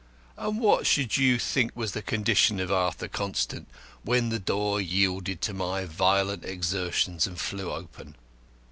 [0.35, 3.69] And what should you think was the condition of Arthur Constant
[4.01, 8.15] when the door yielded to my violent exertions and flew open?"